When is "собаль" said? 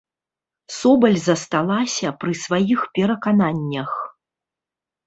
0.77-1.19